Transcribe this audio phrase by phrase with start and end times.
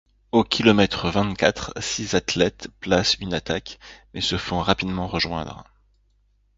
[0.31, 3.77] Au kilomètre vingt-quatre, six athlètes placent une attaque
[4.15, 5.63] mais se font rapidement rejoindre.